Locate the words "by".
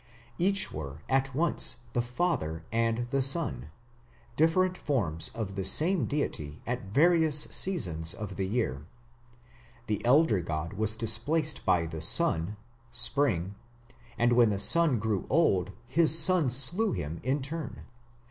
11.67-11.85